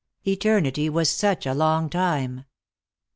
Eternity 0.25 0.89
was 0.89 1.11
such 1.11 1.45
a 1.45 1.53
long 1.53 1.87
time. 1.87 2.45